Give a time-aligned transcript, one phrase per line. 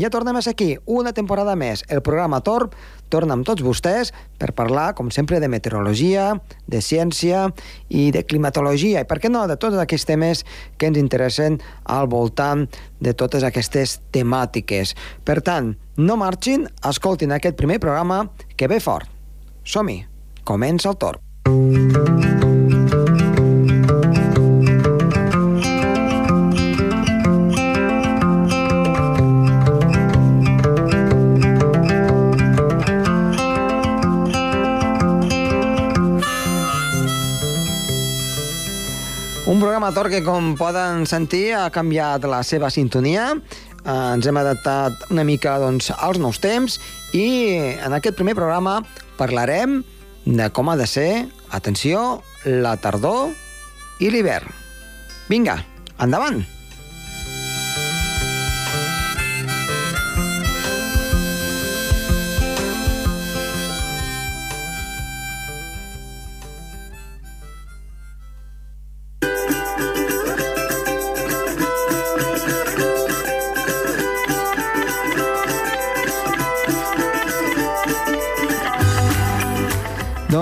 [0.00, 1.84] ja tornem a ser aquí, una temporada més.
[1.88, 2.74] El programa Torb
[3.12, 6.32] torna amb tots vostès per parlar, com sempre, de meteorologia,
[6.66, 7.46] de ciència
[7.88, 10.44] i de climatologia, i per què no, de tots aquests temes
[10.78, 12.66] que ens interessen al voltant
[13.00, 14.96] de totes aquestes temàtiques.
[15.24, 18.24] Per tant, no marxin, escoltin aquest primer programa
[18.56, 19.10] que ve fort.
[19.64, 20.04] Som-hi,
[20.44, 21.29] comença el Torb.
[39.90, 43.24] Un programa Tor que, com poden sentir, ha canviat la seva sintonia.
[43.34, 46.76] Eh, ens hem adaptat una mica doncs, als nous temps
[47.10, 47.26] i
[47.74, 48.76] en aquest primer programa
[49.18, 49.80] parlarem
[50.22, 53.34] de com ha de ser, atenció, la tardor
[53.98, 54.54] i l'hivern.
[55.26, 55.58] Vinga,
[55.98, 56.44] endavant!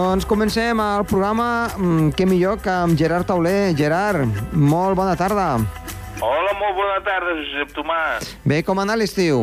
[0.09, 3.75] Doncs comencem el programa, mm, què millor que amb Gerard Tauler.
[3.77, 4.25] Gerard,
[4.57, 5.59] molt bona tarda.
[6.25, 8.31] Hola, molt bona tarda, Josep Tomàs.
[8.43, 9.43] Bé, com ha anat l'estiu?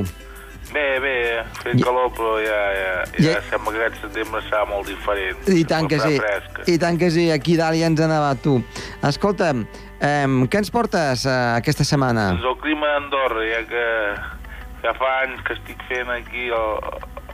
[0.73, 4.65] Bé, bé, fent Ja- calor, però ja, ja, ja, Ja- sembla que aquest setembre serà
[4.67, 5.37] molt diferent.
[5.47, 6.17] I tant que sí.
[6.17, 6.63] Fresca.
[6.65, 8.63] I tant que sí, aquí dalt ja ens ha nevat tu.
[9.03, 9.67] Escolta'm,
[10.01, 12.31] eh, què ens portes eh, aquesta setmana?
[12.31, 13.85] Doncs el clima d'Andorra, ja que
[14.81, 16.79] ja fa anys que estic fent aquí el,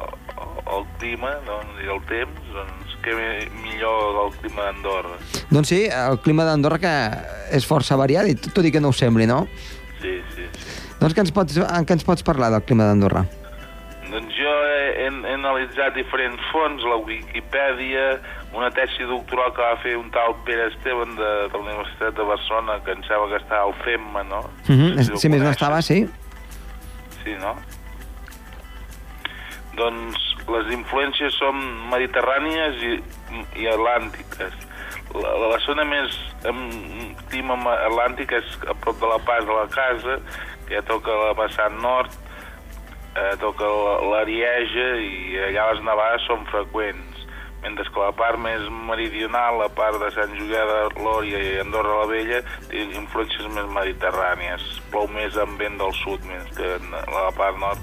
[0.04, 5.18] el, el clima doncs, i el temps, doncs mi- millor del clima d'Andorra.
[5.50, 6.94] Doncs sí, el clima d'Andorra que
[7.58, 9.48] és força variat, i tot i que no ho sembli, no?
[10.02, 10.96] Sí, sí, sí.
[11.00, 13.26] Doncs què ens pots, en què ens pots parlar del clima d'Andorra?
[14.12, 18.20] Doncs jo he, he, he analitzat diferents fonts, la Wikipedia,
[18.54, 22.24] una tesi doctoral que va fer un tal Pere Esteban de, de la Universitat de
[22.28, 24.42] Barcelona, que em sembla que està al FEMMA, no?
[24.68, 24.96] Uh -huh.
[24.96, 26.06] No sé Si ho més no estava, sí.
[27.24, 27.56] Sí, no?
[29.78, 31.60] Doncs les influències són
[31.92, 32.94] mediterrànies i,
[33.64, 34.54] i atlàntiques.
[35.16, 36.14] La, la zona més
[36.48, 36.72] amb
[37.32, 40.20] clima ma- atlàntic és a prop de la pas de la casa,
[40.68, 42.12] que ja toca la vessant nord,
[43.16, 47.08] eh, toca la- l'Arieja i allà les nevades són freqüents.
[47.62, 52.00] Mentre que la part més meridional, la part de Sant Julià de Lòria i Andorra
[52.00, 52.40] la Vella,
[52.72, 54.64] té influències més mediterrànies.
[54.90, 56.80] Plou més amb vent del sud, mentre que
[57.14, 57.78] la part nord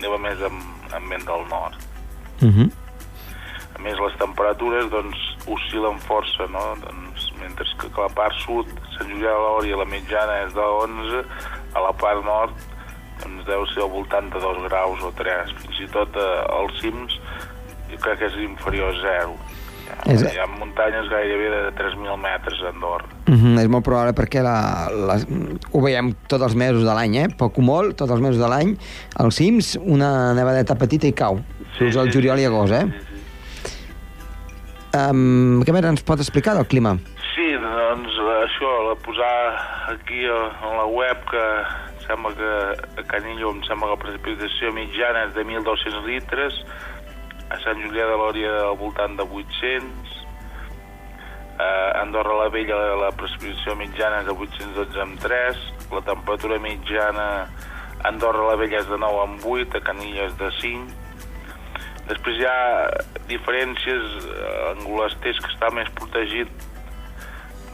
[0.00, 0.62] neva més amb,
[0.96, 1.76] amb vent del nord.
[2.42, 2.70] Uh -huh.
[3.78, 5.16] A més, les temperatures doncs,
[5.46, 6.74] oscil·len força, no?
[6.82, 8.66] Doncs, mentre que, que la part sud,
[8.96, 11.24] Sant Julià de Lòria, la mitjana és de 11,
[11.74, 12.54] a la part nord
[13.22, 15.52] doncs, deu ser al voltant de 2 graus o 3.
[15.62, 17.12] Fins i tot eh, als cims
[17.90, 19.36] jo crec que és inferior a 0.
[19.88, 23.06] Hi ha, És- hi ha muntanyes gairebé de 3.000 metres a Andorra.
[23.26, 23.58] Uh -huh.
[23.60, 25.16] És molt probable perquè la, la,
[25.72, 27.28] ho veiem tots els mesos de l'any, eh?
[27.36, 28.76] Poc o molt, tots els mesos de l'any.
[29.16, 31.40] Als cims, una nevadeta petita i cau.
[31.76, 32.86] Fins al juliol i agost, eh?
[32.88, 33.18] Sí, sí.
[34.96, 36.96] Um, què més ens pot explicar del clima?
[37.34, 39.34] Sí, doncs això, la posar
[39.92, 41.44] aquí a, a la web que
[42.06, 42.52] sembla que
[43.02, 46.56] a Canillo em sembla que la precipitació mitjana és de 1.200 litres,
[47.52, 50.14] a Sant Julià de Lòria al voltant de 800,
[51.60, 51.68] a
[52.00, 57.28] Andorra la Vella la, la precipitació mitjana és de 812 amb 3, la temperatura mitjana
[57.44, 61.07] a Andorra la Vella és de 9 amb 8, a Canillo és de 5,
[62.08, 62.88] Després hi ha
[63.28, 66.48] diferències eh, en Golesters, que està més protegit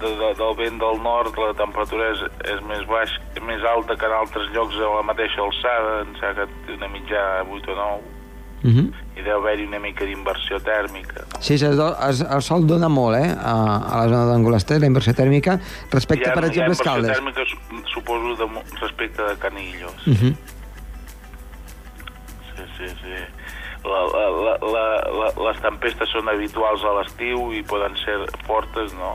[0.00, 3.12] de, de, del vent del nord, la temperatura és, és més baix,
[3.46, 6.88] més alta que en altres llocs a la mateixa alçada, em sembla que té una
[6.88, 8.10] mitjana de 8 o 9,
[8.64, 8.92] Uh -huh.
[9.18, 11.20] i deu haver-hi una mica d'inversió tèrmica.
[11.34, 11.42] No?
[11.42, 13.28] Sí, es, es, el sol dona molt, eh?
[13.38, 15.58] A, a la zona d'Angolester, la inversió tèrmica,
[15.90, 17.12] respecte, per exemple, a inversió Escaldes.
[17.12, 19.92] tèrmica, su- suposo, de, respecte de Canillos.
[20.06, 20.34] Uh -huh.
[22.56, 23.43] Sí, sí, sí.
[23.84, 28.16] La, la, la, les tempestes són habituals a l'estiu i poden ser
[28.48, 29.14] fortes, no?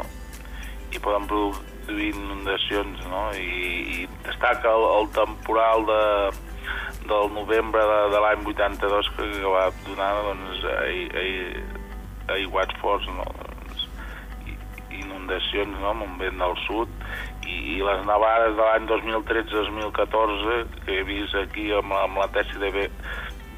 [0.94, 3.24] I poden produir inundacions, no?
[3.34, 6.04] I, i destaca el, el temporal de,
[7.10, 11.32] del novembre de, de l'any 82 que, que va donar doncs, ai, ai,
[12.40, 13.26] aiguats forts, no?
[13.26, 13.88] Doncs,
[15.00, 15.94] inundacions no?
[15.94, 16.92] amb un vent del sud
[17.48, 22.60] i, i les nevades de l'any 2013-2014 que he vist aquí amb amb la tesi
[22.62, 22.90] de,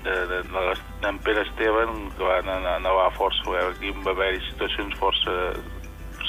[0.05, 0.63] de, de, de,
[1.03, 3.67] d'en Pere Esteban que van anar, nevar força eh?
[3.69, 5.37] aquí va haver situacions força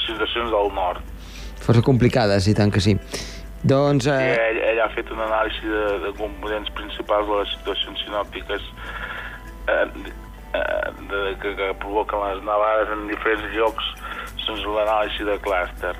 [0.05, 1.13] situacions del nord
[1.63, 2.97] Força complicades, i tant que sí.
[3.63, 4.09] Doncs...
[4.11, 4.15] Eh...
[4.33, 8.65] Eh, Ell, ell ha fet una anàlisi de, de components principals de les situacions sinòptiques
[9.71, 9.85] eh,
[10.59, 13.87] eh, de, que, que provoquen les nevades en diferents llocs
[14.43, 15.95] sense l'anàlisi de clúster.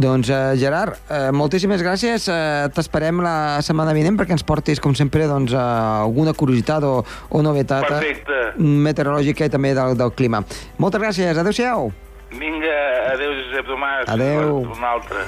[0.00, 2.26] Doncs, eh, Gerard, eh, moltíssimes gràcies.
[2.32, 7.04] Eh, T'esperem la setmana vinent perquè ens portis, com sempre, doncs, eh, alguna curiositat o,
[7.28, 8.40] o novetat Perfecte.
[8.58, 10.42] meteorològica i també del, del clima.
[10.78, 11.36] Moltes gràcies.
[11.38, 11.92] Adéu-siau.
[12.30, 12.76] Vinga,
[13.12, 14.08] adéu Josep Tomàs.
[14.08, 14.60] Adéu.
[14.70, 15.24] Un altre.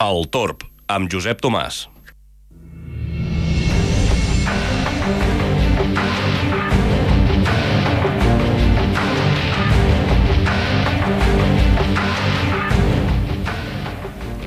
[0.00, 1.82] El Torb, amb Josep Tomàs.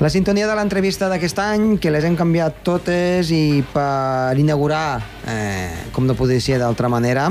[0.04, 5.70] La sintonia de l'entrevista d'aquest any, que les hem canviat totes i per inaugurar, eh,
[5.96, 7.30] com no podia ser d'altra manera,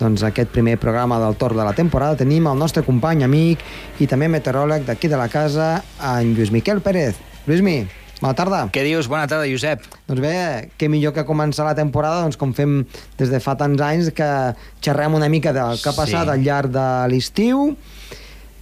[0.00, 3.60] doncs aquest primer programa del torn de la temporada tenim el nostre company, amic
[4.00, 7.20] i també meteoròleg d'aquí de la casa, en Lluís Miquel Pérez.
[7.44, 7.76] Lluïsmi,
[8.22, 8.62] bona tarda.
[8.72, 9.10] Què dius?
[9.12, 9.84] Bona tarda, Josep.
[10.08, 10.34] Doncs bé,
[10.80, 12.86] què millor que començar la temporada doncs, com fem
[13.20, 14.30] des de fa tants anys que
[14.80, 16.38] xerrem una mica del que ha passat Sí.
[16.38, 17.76] al llarg de l'estiu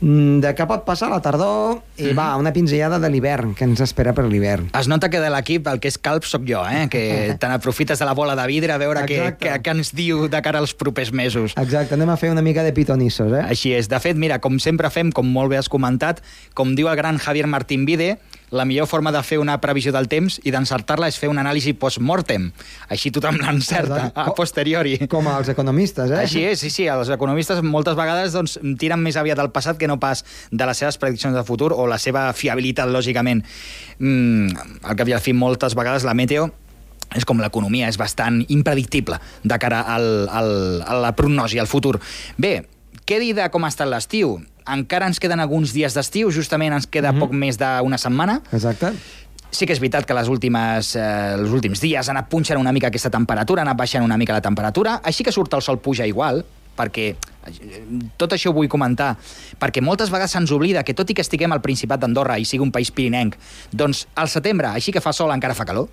[0.03, 4.11] de què pot passar la tardor i va, una pinzellada de l'hivern que ens espera
[4.17, 4.67] per l'hivern.
[4.79, 6.89] Es nota que de l'equip el que és calp sóc jo, eh?
[6.91, 7.03] que
[7.41, 10.43] te n'aprofites de la bola de vidre a veure què, què, què ens diu de
[10.43, 11.55] cara als propers mesos.
[11.61, 13.47] Exacte, anem a fer una mica de pitonissos, eh?
[13.55, 13.87] Així és.
[13.93, 16.23] De fet, mira, com sempre fem, com molt bé has comentat,
[16.59, 18.17] com diu el gran Javier Martín Vide,
[18.53, 21.73] la millor forma de fer una previsió del temps i d'encertar-la és fer una anàlisi
[21.73, 22.51] post-mortem.
[22.93, 24.99] Així tothom l'encerta, a posteriori.
[25.13, 26.21] Com els economistes, eh?
[26.27, 26.87] Així és, sí, sí.
[26.93, 30.85] Els economistes moltes vegades doncs, tiren més aviat del passat que no pas de les
[30.85, 33.41] seves prediccions de futur o la seva fiabilitat, lògicament.
[33.99, 34.53] Mm,
[34.85, 36.51] al cap i al fi, moltes vegades la meteo
[37.17, 40.53] és com l'economia, és bastant impredictible de cara al, al,
[40.85, 41.99] a la prognosi, al futur.
[42.41, 42.63] Bé,
[43.09, 44.39] què dir de com ha estat l'estiu?
[44.71, 47.21] Encara ens queden alguns dies d'estiu, justament ens queda mm -hmm.
[47.21, 48.41] poc més d'una setmana.
[48.53, 48.93] Exacte.
[49.51, 52.73] Sí que és veritat que les últimes, eh, els últims dies ha anat punxant una
[52.73, 55.79] mica aquesta temperatura, ha anat baixant una mica la temperatura, així que surt el sol
[55.79, 56.45] puja igual,
[56.77, 57.15] perquè
[57.47, 57.85] eh,
[58.17, 59.17] tot això ho vull comentar,
[59.61, 62.63] perquè moltes vegades se'ns oblida que tot i que estiguem al Principat d'Andorra i sigui
[62.63, 63.37] un país pirinenc,
[63.71, 65.89] doncs al setembre, així que fa sol, encara fa calor.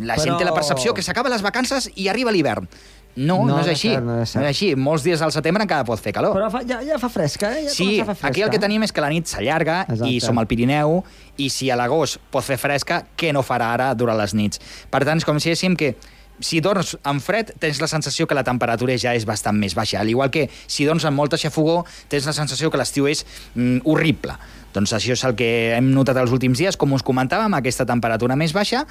[0.00, 2.68] La gent Però- té la percepció que s'acaben les vacances i arriba l'hivern.
[3.16, 3.90] No, No, no, és així.
[3.92, 4.42] cert, no és cert.
[4.42, 4.74] no és així.
[4.74, 6.34] Molts dies al setembre encara pot fer calor.
[6.34, 7.64] Però fa, ja, ja fa fresca, eh?
[7.68, 8.28] Ja Sí, comença a fer fresca.
[8.28, 11.04] aquí el que tenim és que la nit s'allarga i som al Pirineu
[11.38, 14.58] i si a l'agost pot fer fresca, què no farà ara durant les nits?
[14.90, 15.94] Per tant, és com si diguéssim que
[16.40, 20.00] si dorms amb fred, tens la sensació que la temperatura ja és bastant més baixa.
[20.00, 23.24] Al igual que si dorms amb molta xafogó, tens la sensació que l'estiu és
[23.54, 24.34] mm, horrible.
[24.74, 28.36] Doncs això és el que hem notat els últims dies, com us comentàvem, aquesta temperatura
[28.36, 28.82] més baixa,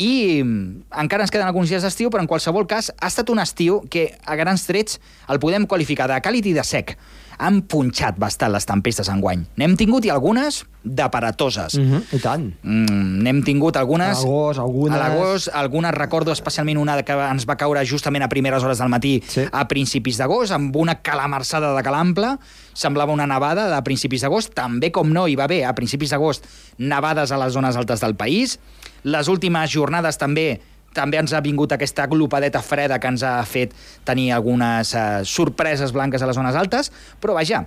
[0.00, 3.42] i mm, encara ens queden alguns dies d'estiu, però en qualsevol cas ha estat un
[3.44, 4.98] estiu que a grans trets
[5.28, 6.96] el podem qualificar de càlid i de sec.
[7.38, 9.44] Han punxat bastant les tempestes enguany.
[9.56, 11.76] N'hem tingut i algunes d'aparatoses.
[11.78, 11.84] Mm.
[11.88, 12.46] Mhm, I tant.
[12.62, 14.18] Mm, N'hem tingut algunes...
[14.18, 14.96] A l'agost, algunes.
[14.96, 18.88] A l'agost, algunes recordo especialment una que ens va caure justament a primeres hores del
[18.90, 19.44] matí Sí.
[19.52, 22.36] a principis d'agost, amb una calamarsada de calample,
[22.74, 26.46] semblava una nevada de principis d'agost, també com no hi va haver a principis d'agost
[26.78, 28.58] nevades a les zones altes del país.
[29.04, 30.60] Les últimes jornades també
[30.96, 33.74] també ens ha vingut aquesta glopadeta freda que ens ha fet
[34.08, 37.64] tenir algunes eh, sorpreses blanques a les zones altes, però vaja,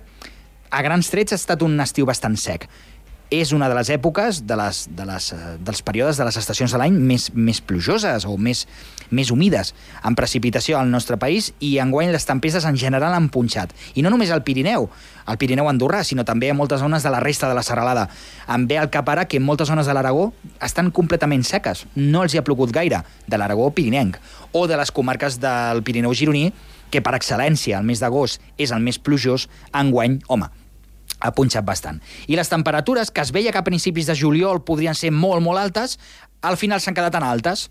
[0.72, 2.68] a grans trets ha estat un estiu bastant sec.
[3.32, 6.74] És una de les èpoques, de les, de les, eh, dels períodes de les estacions
[6.74, 8.66] de l'any més, més plujoses o més,
[9.08, 9.70] més humides
[10.04, 13.72] en precipitació al nostre país i enguany les tempestes en general han punxat.
[13.96, 14.90] I no només al Pirineu,
[15.24, 18.10] al Pirineu andorrà, sinó també a moltes zones de la resta de la serralada.
[18.52, 21.86] Em ve al cap ara que moltes zones de l'Aragó estan completament seques.
[21.96, 24.20] No els hi ha plogut gaire, de l'Aragó pirinenc,
[24.52, 26.50] o de les comarques del Pirineu gironí,
[26.92, 30.52] que per excel·lència el mes d'agost és el més plujós, enguany, home,
[31.22, 32.02] ha punxat bastant.
[32.26, 35.62] I les temperatures, que es veia que a principis de juliol podrien ser molt, molt
[35.62, 35.98] altes,
[36.42, 37.70] al final s'han quedat tan altes.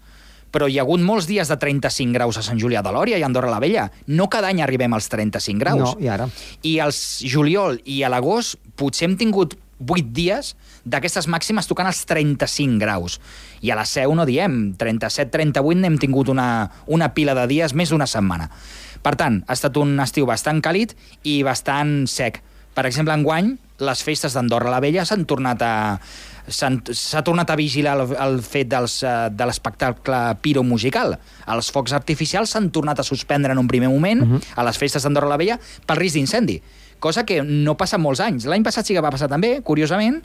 [0.52, 3.24] Però hi ha hagut molts dies de 35 graus a Sant Julià de Lòria i
[3.24, 3.86] Andorra la Vella.
[4.12, 5.94] No cada any arribem als 35 graus.
[5.94, 6.28] No, i ara?
[6.68, 9.56] I als juliol i a l'agost potser hem tingut
[9.88, 10.52] 8 dies
[10.84, 13.20] d'aquestes màximes tocant els 35 graus.
[13.64, 17.94] I a la Seu no diem, 37-38 n'hem tingut una, una pila de dies, més
[17.94, 18.50] d'una setmana.
[19.02, 20.94] Per tant, ha estat un estiu bastant càlid
[21.24, 22.42] i bastant sec.
[22.76, 25.74] Per exemple, enguany, les festes d'Andorra la Vella s'han tornat a
[26.52, 31.16] s'ha tornat a vigilar el, el fet dels, eh, de l'espectacle piromusical.
[31.54, 34.42] Els focs artificials s'han tornat a suspendre en un primer moment uh -huh.
[34.56, 36.62] a les festes d'Andorra la Vella pel risc d'incendi,
[37.00, 38.46] cosa que no passa molts anys.
[38.46, 40.22] L'any passat sí que va passar també, curiosament,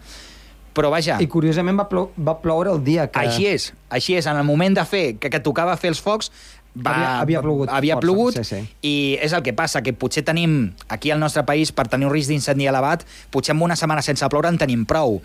[0.73, 1.17] però vaja...
[1.21, 3.19] I curiosament va, plou, va ploure el dia que...
[3.19, 4.27] Així és, així és.
[4.27, 6.31] En el moment de fer, que, que tocava fer els focs,
[6.77, 8.61] va, Havia- havia plogut havia força, plogut sí, sí.
[8.85, 12.13] i és el que passa, que potser tenim aquí al nostre país, per tenir un
[12.13, 15.23] risc d'incendi elevat, potser amb una setmana sense ploure en tenim prou.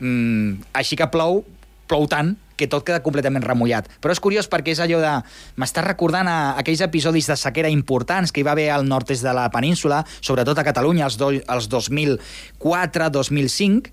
[0.00, 1.44] Mm, així que plou,
[1.88, 3.86] plou tant que tot queda completament remullat.
[4.04, 5.14] Però és curiós perquè és allò de...
[5.56, 9.32] M'està recordant a aquells episodis de sequera importants que hi va haver al nord-est de
[9.32, 13.88] la península, sobretot a Catalunya, els, do, els 2004-2005,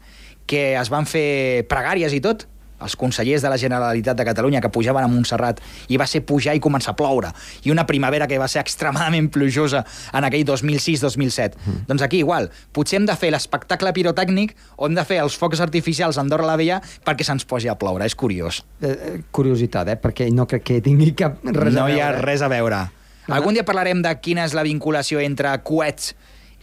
[0.48, 2.44] que es van fer pregàries i tot,
[2.84, 6.56] els consellers de la Generalitat de Catalunya que pujaven a Montserrat i va ser pujar
[6.58, 7.32] i començar a ploure
[7.66, 11.86] i una primavera que va ser extremadament plujosa en aquell 2006-2007 mm.
[11.90, 15.62] doncs aquí igual, potser hem de fer l'espectacle pirotècnic o hem de fer els focs
[15.64, 19.90] artificials a Andorra la Vella perquè se'ns posi a ploure, és curiós Eh, eh, curiositat,
[19.90, 19.98] eh?
[19.98, 22.26] perquè no crec que tingui cap res no a hi ha veure.
[22.26, 22.84] res a veure
[23.28, 26.14] algun dia parlarem de quina és la vinculació entre coets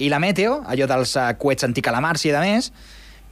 [0.03, 2.71] i la meteo, allò dels uh, coets anticalamars i de més,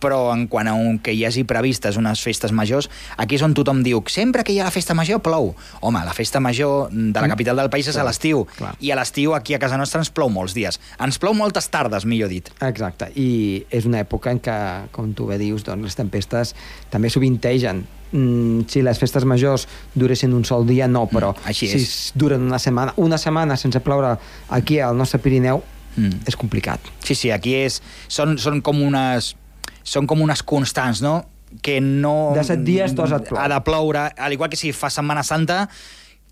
[0.03, 3.55] però en quant a un, que hi hagi previstes unes festes majors, aquí és on
[3.55, 5.53] tothom diu sempre que hi ha la festa major plou.
[5.81, 8.45] Home, la festa major de la capital del país és a l'estiu,
[8.81, 10.81] i a l'estiu aquí a casa nostra ens plou molts dies.
[11.01, 12.51] Ens plou moltes tardes, millor dit.
[12.61, 14.59] Exacte, i és una època en què,
[14.93, 16.55] com tu bé dius, doncs, les tempestes
[16.91, 17.85] també sovintegen.
[18.13, 19.67] Mm, si les festes majors
[19.97, 21.83] duressin un sol dia, no, però Mm, així si és.
[21.89, 24.19] s- duren una setmana, una setmana sense ploure
[24.51, 25.63] aquí al nostre Pirineu,
[25.97, 26.21] Mm.
[26.27, 26.81] és complicat.
[27.05, 27.83] Sí, sí, aquí és...
[28.09, 29.35] Són, són com unes...
[29.83, 31.21] Són com unes constants, no?
[31.63, 32.33] Que no...
[32.37, 33.41] De set dies, dos et plou.
[33.43, 35.67] Ha de ploure, al igual que si fa Setmana Santa,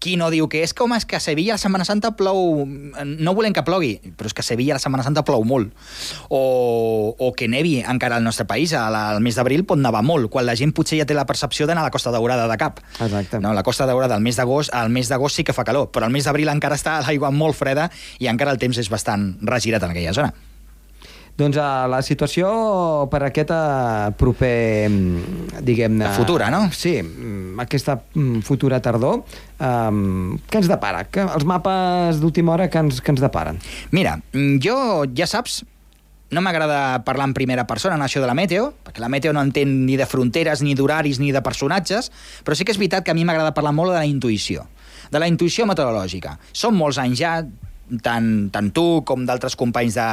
[0.00, 2.64] qui no diu que és com és que a Sevilla la Setmana Santa plou...
[2.64, 5.76] No volem que plogui, però és que a Sevilla la Setmana Santa plou molt.
[6.32, 6.40] O,
[7.20, 10.48] o que nevi encara al nostre país, al, al mes d'abril pot nevar molt, quan
[10.48, 12.80] la gent potser ja té la percepció d'anar a la Costa Daurada de cap.
[12.96, 13.44] Exacte.
[13.44, 16.08] No, la Costa Daurada al mes d'agost, al mes d'agost sí que fa calor, però
[16.08, 19.84] al mes d'abril encara està l'aigua molt freda i encara el temps és bastant regirat
[19.84, 20.32] en aquella zona.
[21.38, 22.48] Doncs uh, la situació
[23.12, 26.10] per aquest uh, proper, mm, diguem-ne...
[26.16, 26.66] Futura, no?
[26.76, 29.22] Sí, mm, aquesta mm, futura tardor,
[29.56, 31.06] um, què ens depara?
[31.08, 33.60] Que, els mapes d'última hora que ens, que ens deparen?
[33.96, 34.18] Mira,
[34.60, 34.76] jo,
[35.16, 35.62] ja saps,
[36.30, 39.42] no m'agrada parlar en primera persona en això de la meteo, perquè la meteo no
[39.42, 42.10] entén ni de fronteres, ni d'horaris, ni de personatges,
[42.46, 44.68] però sí que és veritat que a mi m'agrada parlar molt de la intuïció,
[45.10, 46.36] de la intuïció meteorològica.
[46.52, 47.34] Són molts anys ja,
[48.04, 50.06] tant, tant tu com d'altres companys de,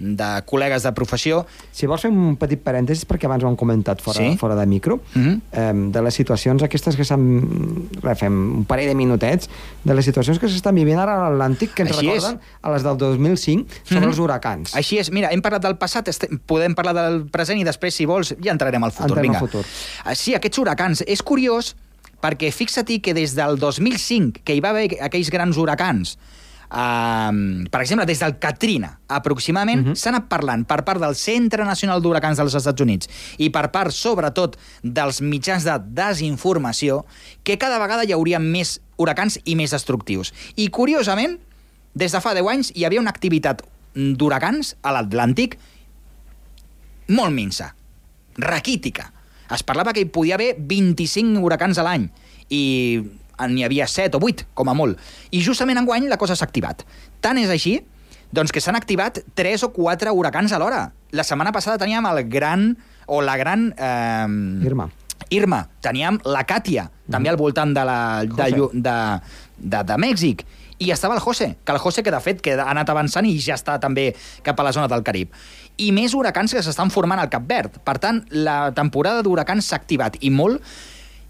[0.00, 4.00] de col·legues de professió, Si vols fer un petit parèntesis, perquè abans ho hem comentat
[4.00, 4.36] fora, Sí?
[4.38, 5.40] fora de micro, Mhm.
[5.52, 7.88] eh, de les situacions aquestes que s'han...
[8.16, 9.48] Fem un parell de minutets,
[9.84, 12.14] de les situacions que s'estan vivint ara a l'Atlàntic, que ens Així és.
[12.24, 14.08] recorden a les del 2005 sobre Mhm.
[14.08, 14.74] els huracans.
[14.74, 18.06] Així és, mira, hem parlat del passat, este- podem parlar del present i després, si
[18.06, 19.18] vols, ja entrarem al futur.
[19.18, 19.38] Entrem al Vinga.
[19.38, 19.64] futur.
[20.04, 21.04] Ah, Sí, aquests huracans.
[21.06, 21.76] És curiós
[22.22, 26.18] perquè fixa-t'hi que des del 2005, que hi va haver aquells grans huracans,
[26.70, 29.92] Um, per exemple, des del Katrina, aproximadament, uh Mhm.
[29.92, 29.96] -huh.
[29.96, 33.08] s'ha anat parlant per part del Centre Nacional d'Huracans dels Estats Units
[33.38, 37.04] i per part, sobretot, dels mitjans de desinformació,
[37.42, 40.32] que cada vegada hi hauria més huracans i més destructius.
[40.56, 41.38] I, curiosament,
[41.94, 43.62] des de fa 10 anys hi havia una activitat
[43.94, 45.58] d'huracans a l'Atlàntic
[47.08, 47.74] molt minsa,
[48.36, 49.12] raquítica.
[49.50, 52.08] Es parlava que hi podia haver 25 huracans a l'any
[52.48, 53.02] i
[53.48, 55.00] n'hi havia 7 o 8, com a molt.
[55.30, 56.84] I justament enguany la cosa s'ha activat.
[57.20, 57.78] Tant és així
[58.32, 60.92] doncs que s'han activat 3 o 4 huracans alhora.
[61.10, 63.72] La setmana passada teníem el gran, o la gran...
[63.76, 64.90] Eh, Irma.
[65.30, 65.64] Irma.
[65.82, 68.96] Teníem la Càtia, també al voltant de, la, de, de,
[69.58, 70.46] de, de Mèxic.
[70.80, 73.34] I estava el José, que el José que de fet que ha anat avançant i
[73.42, 74.14] ja està també
[74.46, 75.34] cap a la zona del Carib.
[75.76, 77.76] I més huracans que s'estan formant al Cap Verd.
[77.84, 80.62] Per tant, la temporada d'huracans s'ha activat i molt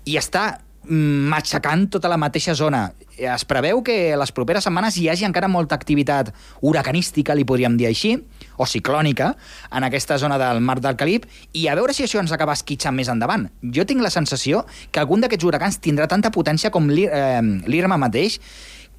[0.06, 2.90] i està mm, matxacant tota la mateixa zona.
[3.20, 6.32] Es preveu que les properes setmanes hi hagi encara molta activitat
[6.64, 8.14] huracanística, li podríem dir així,
[8.56, 9.34] o ciclònica,
[9.76, 12.96] en aquesta zona del mar del Carib, i a veure si això ens acaba esquitxant
[12.96, 13.48] més endavant.
[13.62, 18.40] Jo tinc la sensació que algun d'aquests huracans tindrà tanta potència com eh, l'Irma mateix,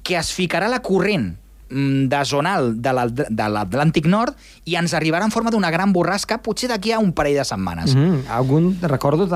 [0.02, 1.51] que es ficarà la corrent mm,
[2.08, 6.38] de zonal de l'At- de l'Atlàntic Nord i ens arribarà en forma d'una gran borrasca
[6.42, 7.94] potser d'aquí a un parell de setmanes.
[7.94, 8.30] Mm -hmm.
[8.30, 9.28] Algun, recordo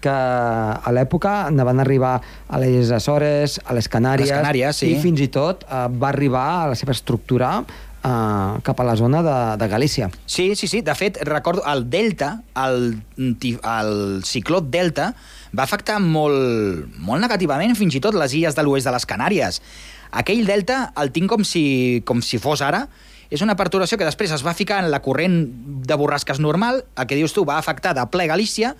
[0.00, 4.92] que a l'època ne van arribar a les Açores, a les Canàries, Les Canàries, sí.
[4.92, 7.64] i fins i tot eh, va arribar a la seva estructura
[8.04, 10.10] eh, cap a la zona de, de Galícia.
[10.26, 10.80] Sí, sí, sí.
[10.82, 15.14] De fet, recordo, el Delta, el, el cicló Delta,
[15.56, 19.62] va afectar molt, molt negativament fins i tot les illes de l'oest de les Canàries.
[20.10, 22.86] Aquell Delta el tinc com si, com si fos ara,
[23.28, 25.36] és una perturbació que després es va ficar en la corrent
[25.84, 28.74] de borrasques normal, el que dius tu va afectar de ple Galícia,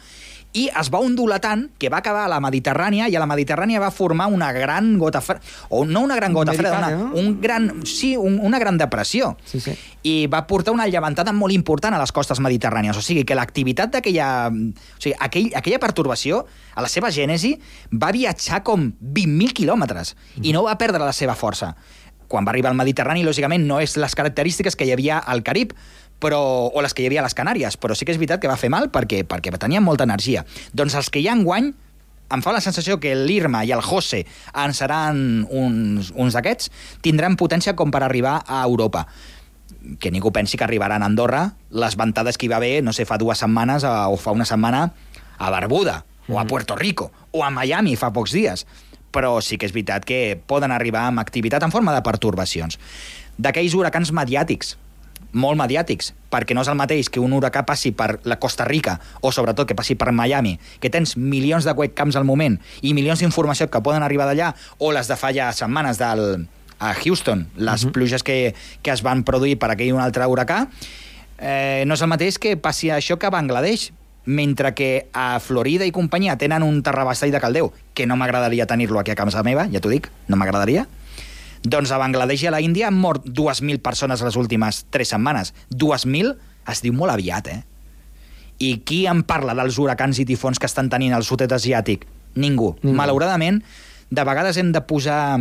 [0.57, 3.83] i es va ondular tant que va acabar a la Mediterrània i a la Mediterrània
[3.83, 7.11] va formar una gran gota freda, o no una gran gota freda, una, no?
[7.21, 9.35] un gran, sí, un, una gran depressió.
[9.45, 9.76] Sí, sí.
[10.09, 12.97] I va portar una llevantada molt important a les costes mediterrànies.
[12.97, 14.49] O sigui, que l'activitat d'aquella...
[14.49, 17.55] O sigui, aquell, aquella pertorbació, a la seva gènesi,
[17.93, 21.75] va viatjar com 20.000 quilòmetres i no va perdre la seva força.
[22.28, 25.73] Quan va arribar al Mediterrani, lògicament, no és les característiques que hi havia al Carib,
[26.18, 26.40] però,
[26.72, 28.58] o les que hi havia a les Canàries, però sí que és veritat que va
[28.60, 30.44] fer mal perquè, perquè tenia molta energia.
[30.72, 31.72] Doncs els que hi ha enguany,
[32.28, 36.72] em fa la sensació que l'Irma i el José en seran uns, uns d'aquests,
[37.04, 39.06] tindran potència com per arribar a Europa
[40.00, 43.06] que ningú pensi que arribaran a Andorra les ventades que hi va haver, no sé,
[43.08, 44.90] fa dues setmanes a, o fa una setmana
[45.38, 48.66] a Barbuda, o a Puerto Rico, o a Miami fa pocs dies.
[49.14, 52.76] Però sí que és veritat que poden arribar amb activitat en forma de pertorbacions.
[53.38, 54.76] D'aquells huracans mediàtics,
[55.32, 58.99] molt mediàtics, perquè no és el mateix que un huracà passi per la Costa Rica
[59.20, 63.20] o sobretot que passi per Miami, que tens milions de webcams al moment i milions
[63.20, 66.47] d'informació que poden arribar d'allà, o les de fa ja setmanes del,
[66.78, 67.92] a Houston, les uh -huh.
[67.92, 70.68] pluges que, que es van produir per aquell un altre huracà,
[71.38, 73.92] eh, no és el mateix que passi això que a Bangladesh,
[74.25, 79.00] mentre que a Florida i companyia tenen un terrabastall de caldeu, que no m'agradaria tenir-lo
[79.00, 80.87] aquí a casa meva, ja t'ho dic, no m'agradaria,
[81.62, 85.55] doncs a Bangladesh i a la Índia han mort 2.000 persones les últimes 3 setmanes.
[85.75, 86.35] 2.000
[86.69, 87.61] es diu molt aviat, eh?
[88.59, 92.07] I qui en parla dels huracans i tifons que estan tenint al sud-est asiàtic?
[92.35, 92.75] Ningú.
[92.83, 92.97] Ningú.
[92.99, 93.62] Malauradament,
[94.11, 95.38] de vegades hem de posar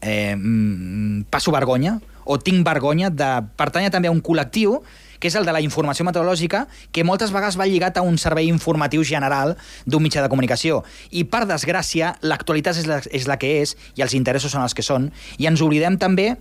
[0.00, 4.80] eh, mm, passo vergonya o tinc vergonya de pertànyer també a un col·lectiu
[5.22, 8.48] que és el de la informació meteorològica, que moltes vegades va lligat a un servei
[8.50, 9.54] informatiu general
[9.86, 10.80] d'un mitjà de comunicació.
[11.14, 14.74] I, per desgràcia, l'actualitat és, la, és la que és i els interessos són els
[14.74, 15.12] que són.
[15.38, 16.32] I ens oblidem també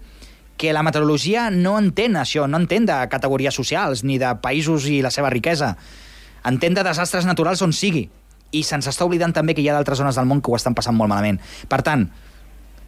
[0.58, 5.04] que la meteorologia no entén això, no entén de categories socials ni de països i
[5.06, 5.76] la seva riquesa.
[6.50, 8.08] Entén de desastres naturals on sigui.
[8.50, 10.74] I se'ns està oblidant també que hi ha d'altres zones del món que ho estan
[10.74, 11.38] passant molt malament.
[11.70, 12.10] Per tant,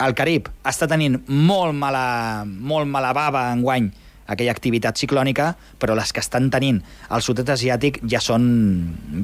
[0.02, 2.08] el Carib està tenint molt mala,
[2.50, 3.94] molt mala bava enguany
[4.28, 8.44] aquella activitat ciclònica, però les que estan tenint al sud-est asiàtic ja són,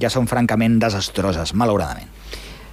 [0.01, 2.07] ja són francament desastroses, malauradament.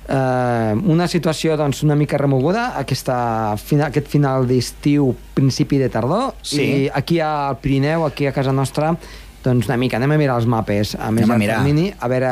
[0.08, 6.34] eh, una situació doncs, una mica remoguda, aquesta, fina, aquest final d'estiu, principi de tardor,
[6.42, 6.62] Sí.
[6.62, 8.96] i aquí al Pirineu, aquí a casa nostra,
[9.42, 12.30] doncs una mica, anem a mirar els mapes a més Anem a termini, a veure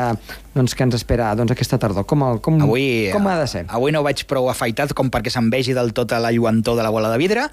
[0.53, 2.05] doncs, què ens espera doncs, aquesta tardor.
[2.05, 3.65] Com, el, com, Avui, com ha de ser?
[3.67, 6.83] Avui no vaig prou afaitat com perquè se'n vegi del tot a la lluentor de
[6.83, 7.49] la bola de vidre,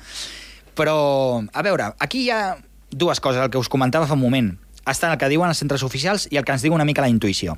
[0.74, 2.56] però, a veure, aquí hi ha
[2.90, 4.52] dues coses, el que us comentava fa un moment.
[4.88, 7.10] Està el que diuen els centres oficials i el que ens diu una mica la
[7.12, 7.54] intuïció.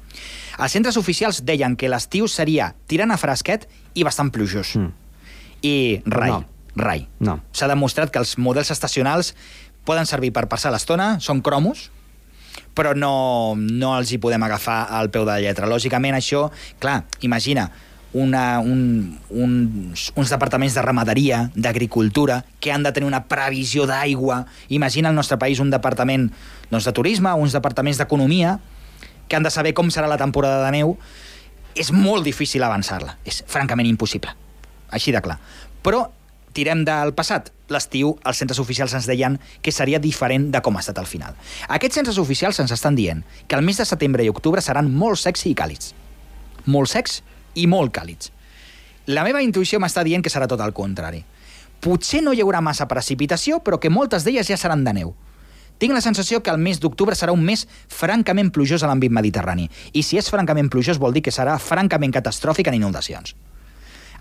[0.61, 3.64] Els centres oficials deien que l'estiu seria tirant a fresquet
[3.96, 4.74] i bastant plujós.
[4.77, 4.90] Mm.
[5.64, 6.44] I rai, No.
[6.77, 7.07] rai.
[7.20, 7.38] No.
[7.53, 9.35] S'ha demostrat que els models estacionals
[9.85, 11.90] poden servir per passar l'estona, són cromos,
[12.74, 15.66] però no, no els hi podem agafar al peu de la lletra.
[15.70, 17.70] Lògicament, això, clar, imagina,
[18.14, 24.44] una, un, uns, uns departaments de ramaderia, d'agricultura, que han de tenir una previsió d'aigua.
[24.68, 26.31] Imagina al nostre país un departament
[26.70, 28.61] doncs, de turisme, uns departaments d'economia,
[29.29, 30.96] que han de saber com serà la temporada de neu.
[31.74, 33.18] És molt difícil avançar-la.
[33.27, 34.31] És francament impossible.
[34.94, 35.40] Així de clar.
[35.83, 36.07] Però
[36.55, 37.50] tirem del passat.
[37.72, 41.35] L'estiu, els centres oficials ens deien que seria diferent de com ha estat al final.
[41.66, 45.18] Aquests centres oficials ens estan dient que el mes de setembre i octubre seran molt
[45.18, 45.94] sexy i càlids.
[46.70, 47.22] Molt secs
[47.55, 48.31] i molt càlids.
[49.07, 51.25] La meva intuïció m'està dient que serà tot el contrari.
[51.85, 55.12] Potser no hi haurà massa precipitació, però que moltes d'elles ja seran de neu.
[55.79, 59.67] Tinc la sensació que el mes d'octubre serà un mes francament plujós a l'àmbit mediterrani.
[59.93, 63.35] I si és francament plujós vol dir que serà francament catastròfic en inundacions.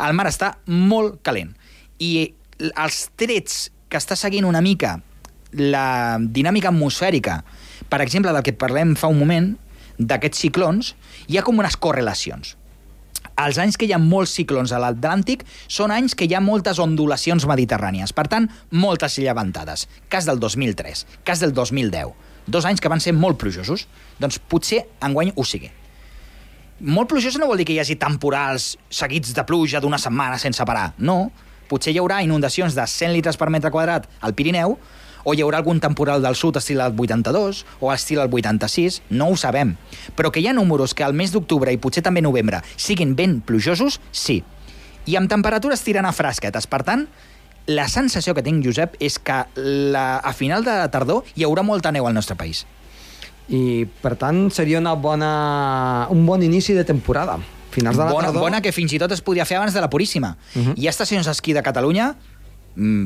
[0.02, 1.54] El mar està molt calent.
[2.02, 4.98] I els trets que està seguint una mica
[5.54, 7.44] la dinàmica atmosfèrica,
[7.90, 9.54] per exemple, del que parlem fa un moment,
[10.00, 10.94] d'aquests ciclons,
[11.30, 12.56] hi ha com unes correlacions.
[13.40, 16.80] Els anys que hi ha molts ciclons a l'Atlàntic són anys que hi ha moltes
[16.84, 18.14] ondulacions mediterrànies.
[18.14, 19.88] Per tant, moltes llevantades.
[20.10, 22.14] Cas del 2003, cas del 2010.
[22.46, 23.88] Dos anys que van ser molt plujosos.
[24.20, 25.72] Doncs potser enguany ho sigui.
[26.84, 30.66] Molt plujós no vol dir que hi hagi temporals seguits de pluja d'una setmana sense
[30.68, 30.92] parar.
[30.98, 31.32] No.
[31.70, 34.78] Potser hi haurà inundacions de 100 litres per metre quadrat al Pirineu,
[35.24, 39.28] o hi haurà algun temporal del sud estil al 82 o estil al 86, no
[39.30, 39.76] ho sabem.
[40.16, 43.40] Però que hi ha números que al mes d'octubre i potser també novembre siguin ben
[43.42, 44.44] plujosos, sí.
[45.06, 46.68] I amb temperatures tirant a fresquetes.
[46.68, 47.08] Per tant,
[47.68, 49.46] la sensació que tinc, Josep, és que
[49.92, 52.66] la, a final de tardor hi haurà molta neu al nostre país.
[53.52, 57.38] I, per tant, seria una bona, un bon inici de temporada.
[57.74, 58.42] Finals de la bona, tardor...
[58.46, 60.36] bona que fins i tot es podria fer abans de la Puríssima.
[60.56, 60.68] Uh Mhm.
[60.70, 60.74] -huh.
[60.78, 62.16] Hi ha estacions d'esquí de Catalunya,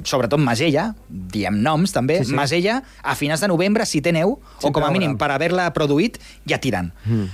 [0.08, 2.32] sobretot Masella, diem noms també, Sí, sí, sí.
[2.32, 2.36] sí.
[2.36, 5.72] Masella, a finals de novembre, si té neu, o Sempre com a mínim per haver-la
[5.76, 6.94] produït, ja tiren.
[7.06, 7.28] Mm.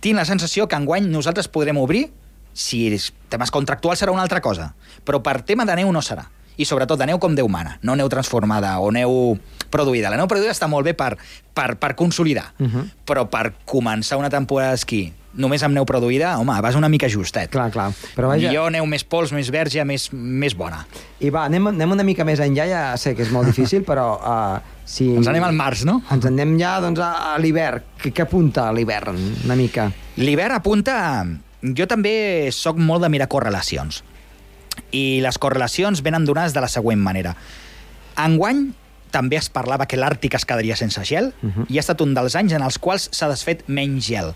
[0.00, 2.10] tinc la sensació que enguany nosaltres podrem obrir,
[2.52, 6.26] si temes contractuals serà una altra cosa, però per tema de neu no serà.
[6.56, 9.38] I sobretot de neu com Déu mana, no neu transformada o neu
[9.70, 10.08] produïda.
[10.10, 11.18] La neu produïda està molt bé per,
[11.54, 12.84] per, per consolidar, uh -huh.
[13.06, 17.50] però per començar una temporada d'esquí només amb neu produïda, home, vas una mica justet.
[17.52, 17.90] Clar, clar.
[18.16, 18.48] Però vaja...
[18.48, 20.82] Millor neu més pols, més verge, més, més bona.
[21.20, 24.06] I va, anem, anem una mica més enllà, ja sé que és molt difícil, però
[24.16, 25.10] uh, si...
[25.20, 26.00] Ens anem al març, no?
[26.14, 27.84] Ens anem ja doncs, a, a l'hivern.
[28.02, 29.90] Què, què apunta a l'hivern, una mica?
[30.20, 30.96] L'hivern apunta...
[31.66, 32.12] Jo també
[32.54, 34.02] sóc molt de mirar correlacions.
[34.94, 37.32] I les correlacions venen donades de la següent manera.
[38.22, 38.68] Enguany
[39.16, 41.66] també es parlava que l'Àrtic es quedaria sense gel uh -huh.
[41.68, 44.34] i ha estat un dels anys en els quals s'ha desfet menys gel.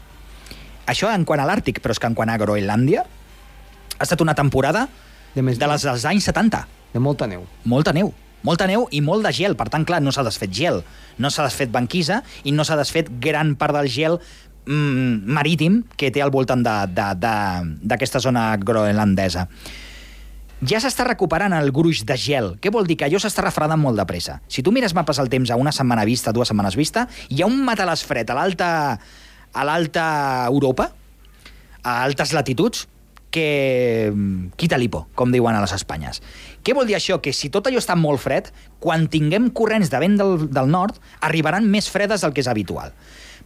[0.89, 4.35] Això en quant a l'Àrtic, però és que en quant a Groenlàndia ha estat una
[4.35, 4.89] temporada
[5.35, 6.65] De més de les dels anys 70.
[6.91, 7.45] De molta neu.
[7.65, 8.11] Molta neu.
[8.43, 9.55] Molta neu i molt de gel.
[9.55, 10.81] Per tant, clar, no s'ha desfet gel,
[11.21, 14.19] no s'ha desfet banquisa i no s'ha desfet gran part del gel
[14.65, 19.47] mm, marítim que té al voltant d'aquesta zona groenlandesa.
[20.61, 22.55] Ja s'està recuperant el gruix de gel.
[22.61, 22.99] Què vol dir?
[23.01, 24.41] Que allò s'està refredant molt de pressa.
[24.49, 27.49] Si tu mires mapes al temps a una setmana vista, dues setmanes vista, hi ha
[27.49, 28.71] un matalàs fred a l'alta
[29.53, 30.91] a l'alta Europa,
[31.83, 32.87] a altes latituds,
[33.31, 36.21] que mm, quita l'hipo, com diuen a les Espanyes.
[36.67, 37.21] Què vol dir això?
[37.23, 38.51] Que si tot allò està molt fred,
[38.83, 42.93] quan tinguem corrents de vent del, del nord, arribaran més fredes del que és habitual.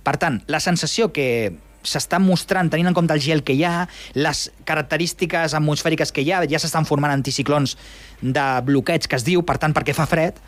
[0.04, 1.52] Per tant, la sensació que
[1.84, 3.84] s'està mostrant, tenint en compte el gel que hi ha,
[4.16, 7.76] les característiques atmosfèriques que hi ha, ja s'estan formant anticiclons
[8.22, 10.40] de bloqueig, que es diu, per tant, perquè fa fred,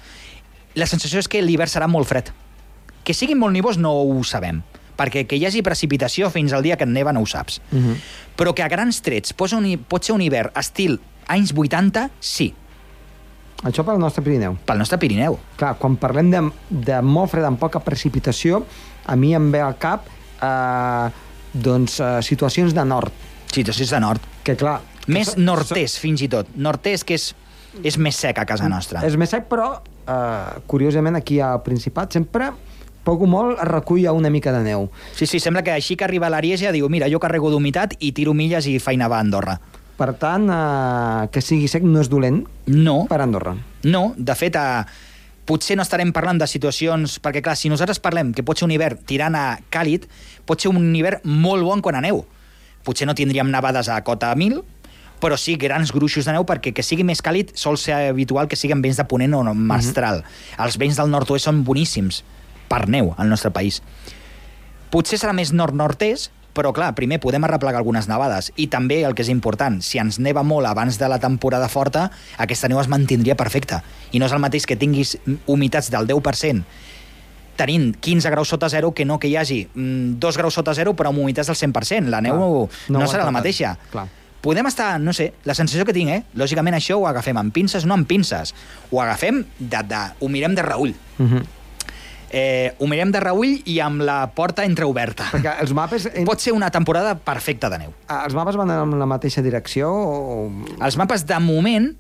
[0.77, 2.33] la sensació és que l'hivern serà molt fred.
[3.05, 4.63] Que siguin molt nivós no ho sabem,
[4.97, 7.61] perquè que hi hagi precipitació fins al dia que et neva no ho saps.
[7.73, 7.97] Uh -huh.
[8.37, 12.11] Però que a grans trets pot ser un, pot ser un hivern estil anys 80,
[12.21, 12.55] sí,
[13.65, 14.57] Això pel nostre Pirineu.
[14.67, 15.39] pel nostre Pirineu.
[15.57, 18.67] Clar, quan parlem de, de molt fred amb poca precipitació,
[19.07, 20.05] a mi em ve al cap
[20.43, 21.11] eh,
[21.53, 23.13] doncs, eh, situacions de nord,
[23.51, 24.21] Situacions de nord.
[24.45, 24.81] que clar...
[25.07, 26.47] que Més so- nord-est, fins i tot.
[26.55, 27.35] Nord-est, que és,
[27.83, 29.01] és més sec a casa nostra.
[29.07, 32.53] És més sec, però, eh, curiosament, aquí al Principat sempre
[33.07, 34.89] poc o molt es recull una mica de neu.
[35.15, 38.35] Sí, sí, sembla que així que arriba l'Ariesia diu, mira, jo carrego d'humitat i tiro
[38.35, 39.59] milles i feina va a Andorra.
[39.97, 43.55] Per tant, eh, que sigui sec no és dolent No, per Andorra.
[43.85, 44.85] no, de fet, eh,
[45.47, 47.21] potser no estarem parlant de situacions...
[47.23, 50.05] Perquè, clar, si nosaltres parlem que pot ser un hivern tirant a càlid,
[50.45, 52.25] pot ser un hivern molt bon quan a neu.
[52.85, 54.61] Potser no tindríem nevades a cota 1000,
[55.23, 58.59] però sí grans gruixos de neu perquè que sigui més càlid sol ser habitual que
[58.59, 60.25] siguin vents de ponent o mestral.
[60.61, 62.21] Els vents del nord-oest són boníssims
[62.69, 63.83] per neu al nostre país.
[64.91, 69.27] Potser serà més nord-nord-est, però clar, primer podem arreplegar algunes nevades i també el que
[69.27, 72.09] és important, si ens neva molt abans de la temporada forta,
[72.41, 73.83] aquesta neu es mantindria perfecta.
[74.13, 76.65] I no és el mateix que tinguis humitats del 10%
[77.57, 80.93] tenint 15 graus sota zero que no que hi hagi mm, 2 graus sota zero
[80.93, 82.13] però amb humitats del 100%.
[82.13, 83.75] La neu Clar, no, no serà la mateixa.
[83.91, 84.07] Clar.
[84.45, 86.21] Podem estar, no sé, la sensació que tinc, eh?
[86.39, 88.53] Lògicament això ho agafem amb pinces, no amb pinces.
[88.93, 90.93] Ho agafem, de, de, ho mirem de reull.
[91.19, 91.43] Uh -huh.
[92.37, 95.31] Eh, ho mirem de reull i amb la porta entreoberta.
[95.33, 97.95] Perquè els mapes, Pot ser una temporada perfecta de neu.
[98.13, 100.53] els mapes van en la mateixa direcció o...
[100.85, 101.95] Els mapes de moment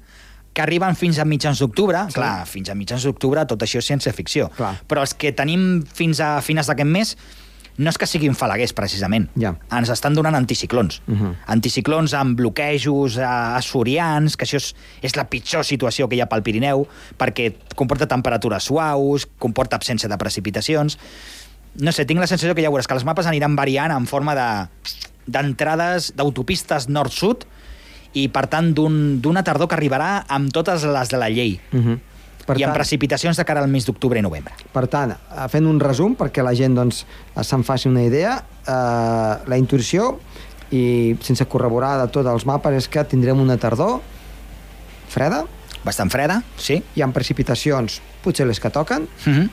[0.52, 2.16] que arriben fins a mitjans d'octubre, sí.
[2.16, 4.48] clar, fins a mitjans d'octubre tot això és ciència-ficció,
[4.88, 7.12] però els que tenim fins a finals d'aquest mes
[7.78, 9.28] no és que siguin falaguers, precisament.
[9.36, 9.54] Ja.
[9.70, 11.02] Ens estan donant anticiclons.
[11.06, 11.34] Uh -huh.
[11.46, 16.26] Anticiclons amb bloquejos eh, açorians, que això és, és la pitjor situació que hi ha
[16.26, 16.86] pel Pirineu,
[17.18, 20.98] perquè comporta temperatures suaus, comporta absència de precipitacions...
[21.78, 24.34] No sé, tinc la sensació que ja veuràs que els mapes aniran variant en forma
[24.34, 24.68] de
[25.26, 27.44] d'entrades d'autopistes nord-sud
[28.14, 31.78] i, per tant, d'un- d'una tardor que arribarà amb totes les de la llei Uh
[31.80, 31.98] -huh.
[32.46, 34.54] Per i amb tant, precipitacions de cara al mes d'octubre i novembre.
[34.72, 37.04] per tant, eh, fent un resum perquè la gent doncs,
[37.42, 38.72] se'n faci una idea, eh,
[39.46, 40.18] la intuïció
[40.70, 44.00] i sense corroborar de tots els mapes és que tindrem una tardor
[45.08, 45.44] freda
[45.86, 46.80] Bastant freda, sí.
[46.98, 49.48] i amb precipitacions potser les que toquen Uh -huh.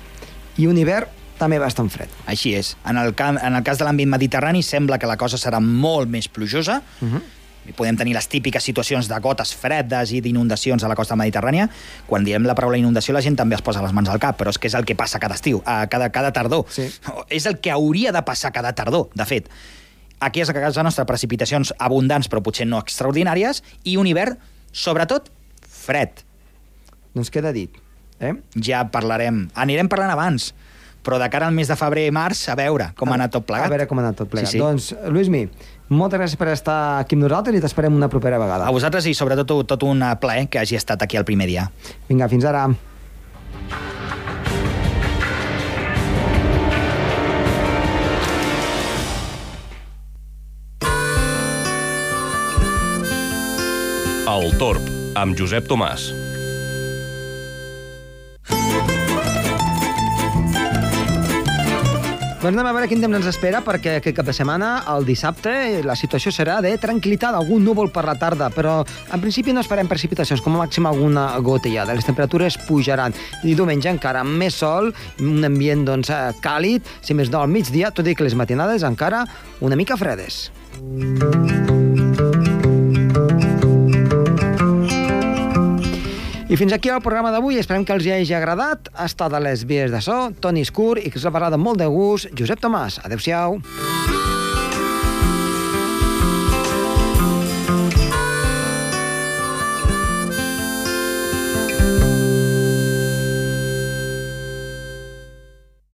[0.58, 2.10] i un hivern també bastant fred.
[2.26, 2.76] Així és.
[2.86, 6.28] En el, en el cas de l'àmbit mediterrani sembla que la cosa serà molt més
[6.28, 6.82] plujosa.
[7.02, 7.22] Uh -huh.
[7.64, 11.70] I podem tenir les típiques situacions de gotes fredes i d'inundacions a la costa mediterrània.
[12.08, 14.52] Quan diem la paraula inundació, la gent també es posa les mans al cap, però
[14.52, 16.66] és que és el que passa cada estiu, a cada, cada tardor.
[16.74, 16.90] Sí.
[17.34, 19.48] És el que hauria de passar cada tardor, de fet.
[20.24, 24.38] Aquí és a casa nostra precipitacions abundants, però potser no extraordinàries, i un hivern,
[24.72, 25.28] sobretot,
[25.68, 26.24] fred.
[27.14, 27.76] Doncs queda dit.
[28.24, 28.32] Eh?
[28.64, 30.54] Ja parlarem, anirem parlant abans,
[31.04, 33.46] però de cara al mes de febrer i març, a veure com ha anat tot
[33.48, 33.68] plegat.
[33.68, 34.50] A veure com ha anat tot plegat.
[34.50, 34.64] Sí, sí.
[34.64, 35.32] Doncs, Lluís
[35.94, 38.66] moltes gràcies per estar aquí amb nosaltres i t'esperem una propera vegada.
[38.66, 41.70] A vosaltres i sobretot tot un eh, plaer que hagi estat aquí el primer dia.
[42.10, 42.66] Vinga, fins ara.
[54.34, 54.88] El Torb,
[55.20, 56.10] amb Josep Tomàs.
[62.44, 65.54] Doncs anem a veure quin temps ens espera, perquè aquest cap de setmana, el dissabte,
[65.88, 69.88] la situació serà de tranquil·litat, algun núvol per la tarda, però en principi no esperem
[69.88, 71.96] precipitacions, com a màxim alguna gotellada.
[71.96, 73.16] Les temperatures pujaran.
[73.48, 74.92] I diumenge encara més sol,
[75.24, 78.84] un ambient doncs, eh, càlid, si més no al migdia, tot i que les matinades
[78.84, 79.24] encara
[79.62, 80.50] una mica fredes.
[86.54, 87.56] I fins aquí el programa d'avui.
[87.58, 88.92] Esperem que els hi hagi agradat.
[88.94, 91.66] Ha estat a les vies de so, Toni Escur, i que us ha parlat amb
[91.66, 93.00] molt de gust, Josep Tomàs.
[93.02, 93.58] Adéu-siau.